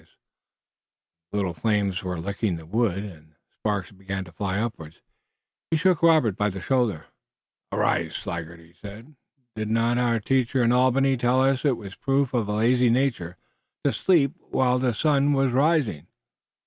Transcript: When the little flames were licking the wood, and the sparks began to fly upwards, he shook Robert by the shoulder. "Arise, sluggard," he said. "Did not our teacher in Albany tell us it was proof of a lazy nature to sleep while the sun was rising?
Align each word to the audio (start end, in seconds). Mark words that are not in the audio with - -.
When 1.29 1.37
the 1.37 1.37
little 1.37 1.53
flames 1.53 2.01
were 2.01 2.19
licking 2.19 2.55
the 2.55 2.65
wood, 2.65 3.03
and 3.03 3.33
the 3.33 3.37
sparks 3.59 3.91
began 3.91 4.23
to 4.23 4.31
fly 4.31 4.59
upwards, 4.59 4.99
he 5.69 5.77
shook 5.77 6.01
Robert 6.01 6.35
by 6.35 6.49
the 6.49 6.59
shoulder. 6.59 7.05
"Arise, 7.71 8.15
sluggard," 8.15 8.59
he 8.59 8.73
said. 8.73 9.15
"Did 9.55 9.69
not 9.69 9.99
our 9.99 10.19
teacher 10.19 10.63
in 10.63 10.71
Albany 10.71 11.17
tell 11.17 11.43
us 11.43 11.63
it 11.63 11.77
was 11.77 11.93
proof 11.95 12.33
of 12.33 12.47
a 12.47 12.53
lazy 12.53 12.89
nature 12.89 13.37
to 13.83 13.93
sleep 13.93 14.31
while 14.49 14.79
the 14.79 14.95
sun 14.95 15.33
was 15.33 15.51
rising? 15.51 16.07